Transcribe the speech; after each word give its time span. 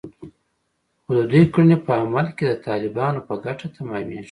خو 1.03 1.11
د 1.17 1.19
دوی 1.31 1.43
کړنې 1.53 1.77
په 1.85 1.91
عمل 2.01 2.27
کې 2.37 2.45
د 2.47 2.53
طالبانو 2.67 3.25
په 3.27 3.33
ګټه 3.45 3.67
تمامېږي 3.77 4.19